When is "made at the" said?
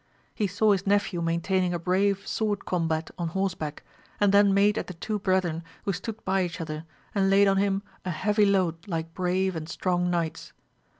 4.51-4.95